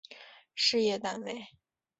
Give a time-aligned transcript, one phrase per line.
[0.55, 1.45] 事业单位